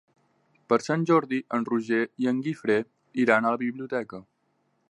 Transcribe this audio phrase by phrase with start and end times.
[0.71, 2.81] Per Sant Jordi en Roger i en Guifré
[3.27, 4.25] iran a la biblioteca.